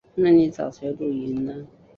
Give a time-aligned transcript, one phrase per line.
[0.15, 1.67] 洛克马里亚凯尔人口变化图示